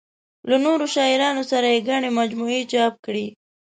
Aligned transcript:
له 0.49 0.57
نورو 0.65 0.85
شاعرانو 0.95 1.43
سره 1.51 1.67
یې 1.73 1.85
ګڼې 1.89 2.09
مجموعې 2.19 2.61
چاپ 2.71 2.93
کړې. 3.05 3.25